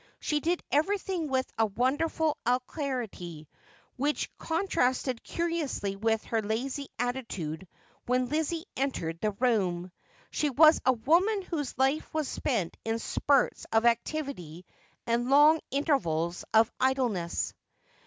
She 0.19 0.39
did 0.39 0.63
everything 0.71 1.27
with 1.27 1.45
a 1.59 1.67
wonderful 1.67 2.35
alacrity, 2.43 3.47
which 3.97 4.35
contrasted 4.39 5.21
curiously 5.23 5.95
with 5.95 6.23
her 6.23 6.41
lazy 6.41 6.87
attitude 6.97 7.67
when 8.07 8.27
Lizzie 8.27 8.65
entered 8.75 9.21
the 9.21 9.33
room. 9.33 9.91
She 10.31 10.49
was 10.49 10.81
a 10.87 10.93
woman 10.93 11.43
whose 11.43 11.77
life 11.77 12.11
was 12.15 12.27
spent 12.27 12.77
in 12.83 12.97
spurts 12.97 13.67
of 13.71 13.85
activity 13.85 14.65
and 15.05 15.29
long 15.29 15.59
intervals 15.69 16.45
of 16.51 16.71
idleness. 16.79 17.53